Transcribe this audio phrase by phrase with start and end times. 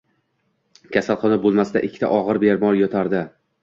[0.95, 3.27] Kasalxona boʻlmasida ikkita ogʻir bemor yotardi